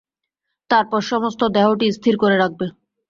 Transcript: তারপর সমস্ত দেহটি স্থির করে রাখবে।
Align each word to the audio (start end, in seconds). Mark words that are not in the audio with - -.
তারপর 0.69 0.99
সমস্ত 1.11 1.41
দেহটি 1.55 1.87
স্থির 1.97 2.15
করে 2.17 2.35
রাখবে। 2.37 2.65